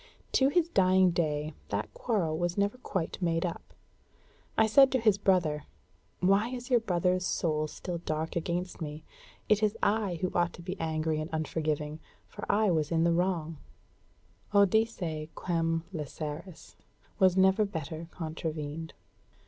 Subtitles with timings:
[0.31, 3.61] To his dying day that quarrel was never quite made up.
[4.57, 5.65] I said to his brother,
[6.21, 9.03] 'Why is your brother's soul still dark against me?
[9.47, 13.13] It is I who ought to be angry and unforgiving, for I was in the
[13.13, 13.59] wrong.'"
[14.55, 16.73] Odisse quem læseris
[17.19, 18.95] was never better contravened.